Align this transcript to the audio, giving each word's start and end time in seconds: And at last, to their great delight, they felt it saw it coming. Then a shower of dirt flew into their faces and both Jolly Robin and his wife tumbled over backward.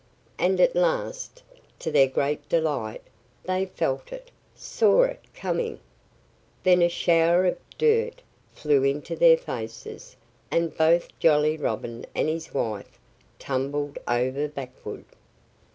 And 0.39 0.59
at 0.59 0.75
last, 0.75 1.43
to 1.77 1.91
their 1.91 2.07
great 2.07 2.49
delight, 2.49 3.03
they 3.43 3.67
felt 3.67 4.11
it 4.11 4.31
saw 4.55 5.03
it 5.03 5.19
coming. 5.35 5.79
Then 6.63 6.81
a 6.81 6.89
shower 6.89 7.45
of 7.45 7.59
dirt 7.77 8.23
flew 8.51 8.83
into 8.83 9.15
their 9.15 9.37
faces 9.37 10.15
and 10.49 10.75
both 10.75 11.09
Jolly 11.19 11.55
Robin 11.55 12.07
and 12.15 12.27
his 12.27 12.51
wife 12.51 12.97
tumbled 13.37 13.99
over 14.07 14.47
backward. 14.47 15.05